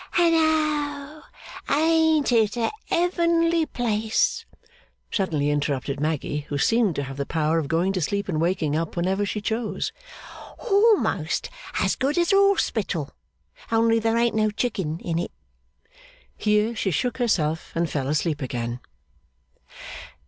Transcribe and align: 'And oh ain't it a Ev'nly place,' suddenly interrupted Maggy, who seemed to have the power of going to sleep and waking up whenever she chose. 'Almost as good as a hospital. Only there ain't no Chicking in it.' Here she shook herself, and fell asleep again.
'And 0.17 0.33
oh 0.35 1.21
ain't 1.69 2.31
it 2.31 2.57
a 2.57 2.71
Ev'nly 2.89 3.67
place,' 3.67 4.47
suddenly 5.11 5.51
interrupted 5.51 5.99
Maggy, 5.99 6.39
who 6.49 6.57
seemed 6.57 6.95
to 6.95 7.03
have 7.03 7.17
the 7.17 7.25
power 7.27 7.59
of 7.59 7.67
going 7.67 7.93
to 7.93 8.01
sleep 8.01 8.27
and 8.27 8.41
waking 8.41 8.75
up 8.75 8.97
whenever 8.97 9.27
she 9.27 9.41
chose. 9.41 9.91
'Almost 10.57 11.51
as 11.81 11.95
good 11.95 12.17
as 12.17 12.33
a 12.33 12.35
hospital. 12.35 13.11
Only 13.71 13.99
there 13.99 14.17
ain't 14.17 14.33
no 14.35 14.49
Chicking 14.49 14.99
in 15.01 15.19
it.' 15.19 15.31
Here 16.35 16.75
she 16.75 16.89
shook 16.89 17.19
herself, 17.19 17.71
and 17.75 17.87
fell 17.87 18.07
asleep 18.07 18.41
again. 18.41 18.79